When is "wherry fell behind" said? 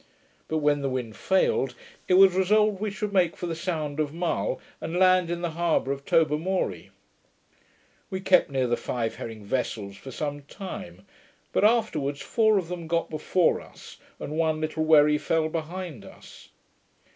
14.85-16.03